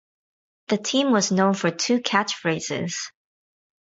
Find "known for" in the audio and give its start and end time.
1.31-1.69